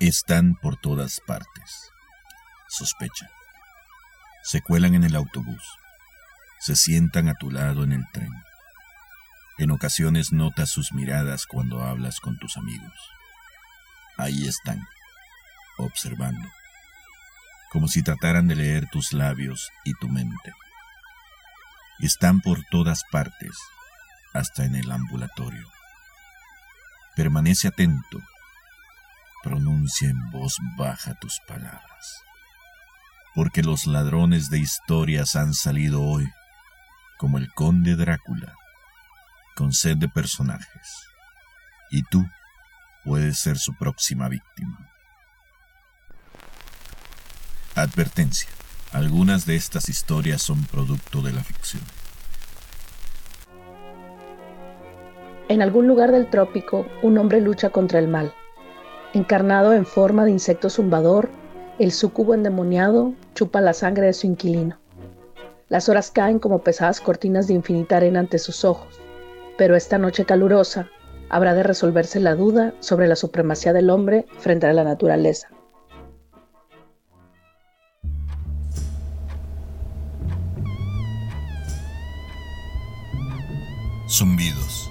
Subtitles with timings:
[0.00, 1.90] Están por todas partes.
[2.68, 3.30] Sospecha.
[4.42, 5.62] Se cuelan en el autobús.
[6.58, 8.32] Se sientan a tu lado en el tren.
[9.58, 12.92] En ocasiones notas sus miradas cuando hablas con tus amigos.
[14.18, 14.84] Ahí están,
[15.78, 16.48] observando,
[17.70, 20.52] como si trataran de leer tus labios y tu mente.
[22.00, 23.56] Están por todas partes,
[24.32, 25.68] hasta en el ambulatorio.
[27.14, 28.20] Permanece atento.
[29.44, 32.22] Pronuncia en voz baja tus palabras.
[33.34, 36.26] Porque los ladrones de historias han salido hoy,
[37.18, 38.54] como el conde Drácula,
[39.54, 40.88] con sed de personajes.
[41.90, 42.24] Y tú
[43.04, 44.88] puedes ser su próxima víctima.
[47.74, 48.48] Advertencia.
[48.92, 51.82] Algunas de estas historias son producto de la ficción.
[55.50, 58.32] En algún lugar del trópico, un hombre lucha contra el mal.
[59.14, 61.28] Encarnado en forma de insecto zumbador,
[61.78, 64.76] el sucubo endemoniado chupa la sangre de su inquilino.
[65.68, 69.00] Las horas caen como pesadas cortinas de infinita arena ante sus ojos,
[69.56, 70.88] pero esta noche calurosa
[71.28, 75.48] habrá de resolverse la duda sobre la supremacía del hombre frente a la naturaleza.
[84.08, 84.83] Zumbidos.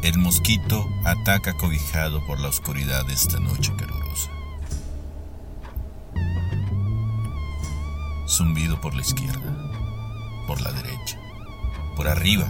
[0.00, 4.30] El mosquito ataca cobijado por la oscuridad de esta noche calurosa.
[8.28, 9.72] Zumbido por la izquierda,
[10.46, 11.18] por la derecha,
[11.96, 12.46] por arriba,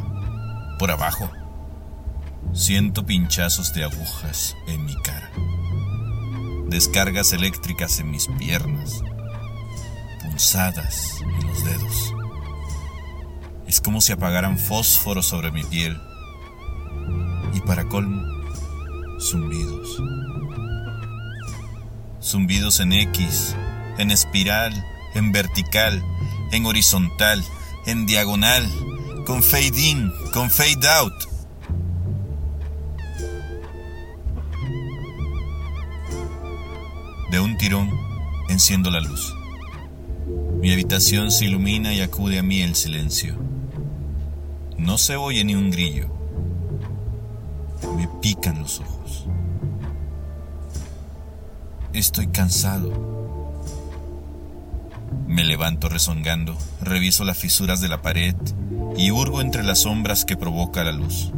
[0.78, 1.30] por abajo.
[2.52, 5.30] Siento pinchazos de agujas en mi cara,
[6.68, 9.02] descargas eléctricas en mis piernas,
[10.22, 12.14] punzadas en los dedos.
[13.66, 15.98] Es como si apagaran fósforo sobre mi piel.
[17.54, 18.22] Y para colmo,
[19.20, 20.02] zumbidos.
[22.22, 23.56] Zumbidos en X,
[23.98, 24.72] en espiral,
[25.14, 26.02] en vertical,
[26.52, 27.44] en horizontal,
[27.86, 28.68] en diagonal,
[29.26, 31.14] con fade in, con fade out.
[37.30, 37.90] De un tirón,
[38.48, 39.34] enciendo la luz.
[40.60, 43.36] Mi habitación se ilumina y acude a mí el silencio.
[44.76, 46.17] No se oye ni un grillo.
[48.20, 49.26] Pican los ojos.
[51.92, 52.92] Estoy cansado.
[55.26, 58.34] Me levanto rezongando, reviso las fisuras de la pared
[58.96, 61.32] y hurgo entre las sombras que provoca la luz.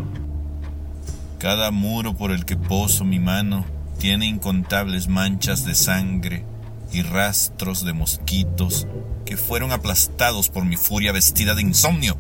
[1.39, 3.65] Cada muro por el que poso mi mano
[3.99, 6.45] tiene incontables manchas de sangre
[6.93, 8.87] y rastros de mosquitos
[9.27, 12.19] que fueron aplastados por mi furia vestida de insomnio.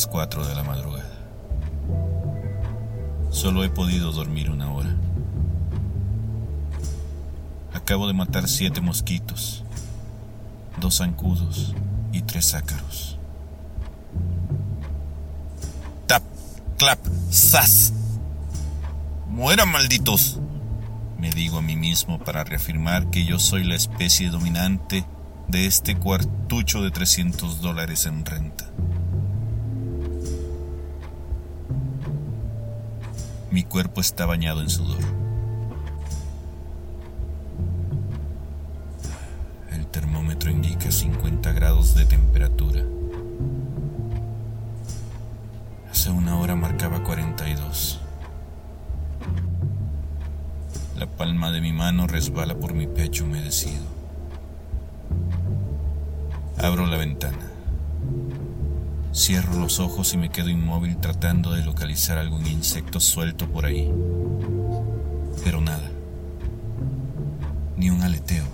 [0.00, 1.12] Las 4 de la madrugada.
[3.30, 4.96] Solo he podido dormir una hora.
[7.74, 9.62] Acabo de matar siete mosquitos,
[10.80, 11.74] dos zancudos
[12.12, 13.18] y tres ácaros.
[16.06, 16.22] Tap,
[16.78, 17.92] clap, sas.
[19.28, 20.40] Mueran malditos.
[21.18, 25.04] Me digo a mí mismo para reafirmar que yo soy la especie dominante
[25.48, 28.64] de este cuartucho de 300 dólares en renta.
[33.50, 35.02] Mi cuerpo está bañado en sudor.
[39.72, 42.84] El termómetro indica 50 grados de temperatura.
[45.90, 48.00] Hace una hora marcaba 42.
[50.96, 53.84] La palma de mi mano resbala por mi pecho humedecido.
[56.56, 57.50] Abro la ventana.
[59.12, 63.92] Cierro los ojos y me quedo inmóvil tratando de localizar algún insecto suelto por ahí.
[65.42, 65.90] Pero nada.
[67.76, 68.44] Ni un aleteo.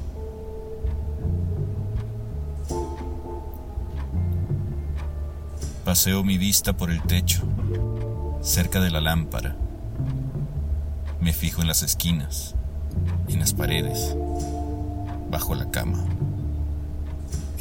[5.84, 7.42] Paseo mi vista por el techo,
[8.40, 9.56] cerca de la lámpara.
[11.20, 12.56] Me fijo en las esquinas,
[13.28, 14.16] en las paredes,
[15.30, 16.04] bajo la cama,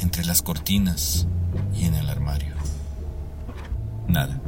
[0.00, 1.26] entre las cortinas
[1.72, 2.56] y en el armario.
[4.08, 4.40] Nada.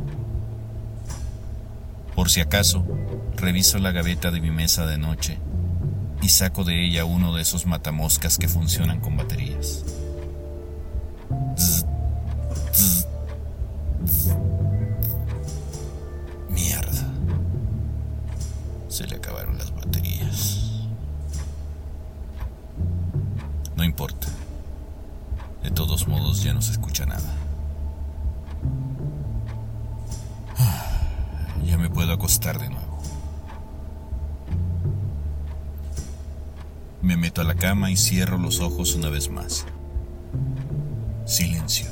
[2.14, 2.84] Por si acaso,
[3.36, 5.38] reviso la gaveta de mi mesa de noche
[6.20, 9.84] y saco de ella uno de esos matamoscas que funcionan con baterías.
[16.50, 17.12] Mierda.
[18.88, 20.88] Se le acabaron las baterías.
[23.76, 24.26] No importa.
[25.62, 27.47] De todos modos ya no se escucha nada.
[31.98, 32.96] Puedo acostar de nuevo.
[37.02, 39.66] Me meto a la cama y cierro los ojos una vez más.
[41.24, 41.88] Silencio.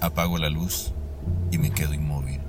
[0.00, 0.92] Apago la luz
[1.50, 2.40] y me quedo inmóvil.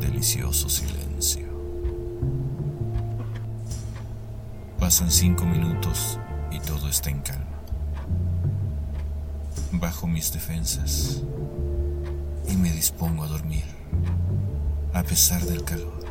[0.00, 1.46] Delicioso silencio.
[4.78, 6.18] Pasan cinco minutos
[6.50, 7.60] y todo está en calma.
[9.72, 11.22] Bajo mis defensas
[12.48, 13.64] y me dispongo a dormir,
[14.92, 16.04] a pesar del calor.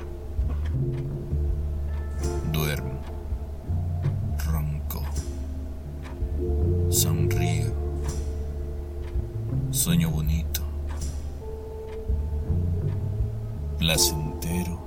[2.51, 2.99] Duermo,
[4.45, 5.01] ronco,
[6.89, 7.73] sonrío,
[9.71, 10.61] sueño bonito,
[13.77, 14.84] placentero,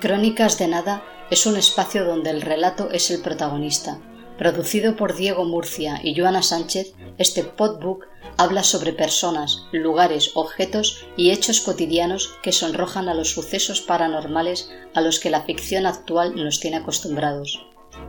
[0.00, 4.00] Crónicas de Nada es un espacio donde el relato es el protagonista.
[4.38, 8.06] Producido por Diego Murcia y Joana Sánchez, este podbook
[8.38, 15.02] habla sobre personas, lugares, objetos y hechos cotidianos que sonrojan a los sucesos paranormales a
[15.02, 17.66] los que la ficción actual nos tiene acostumbrados.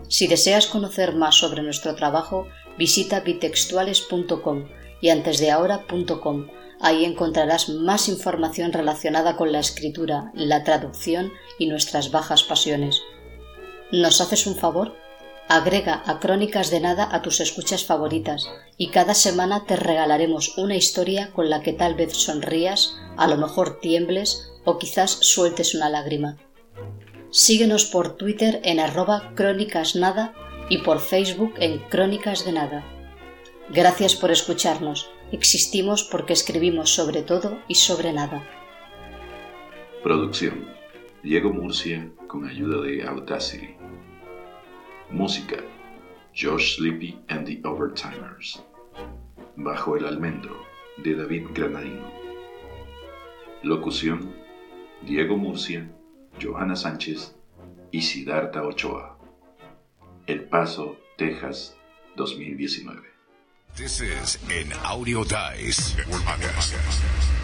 [0.08, 2.48] Si deseas conocer más sobre nuestro trabajo,
[2.78, 4.64] visita bitextuales.com
[5.02, 6.48] y antesdeahora.com
[6.82, 13.02] Ahí encontrarás más información relacionada con la escritura, la traducción y nuestras bajas pasiones.
[13.92, 14.96] ¿Nos haces un favor?
[15.48, 18.48] Agrega a Crónicas de Nada a tus escuchas favoritas
[18.78, 23.38] y cada semana te regalaremos una historia con la que tal vez sonrías, a lo
[23.38, 26.38] mejor tiembles o quizás sueltes una lágrima.
[27.32, 30.34] Síguenos por Twitter en arroba crónicasnada
[30.70, 32.84] y por Facebook en Crónicas de Nada.
[33.70, 35.11] Gracias por escucharnos.
[35.32, 38.46] Existimos porque escribimos sobre todo y sobre nada.
[40.04, 40.66] Producción.
[41.24, 43.76] Diego Murcia con ayuda de Audacity.
[45.10, 45.58] Música.
[46.36, 48.64] Josh Sleepy and the Overtimers.
[49.56, 50.66] Bajo el almendro
[50.98, 52.12] de David Granadino.
[53.64, 54.34] Locución.
[55.06, 55.92] Diego Murcia,
[56.42, 57.36] Johanna Sánchez
[57.92, 59.18] y Siddhartha Ochoa.
[60.28, 61.76] El Paso, Texas,
[62.18, 63.11] 2019.
[63.76, 67.41] This is an Audio Dice podcast.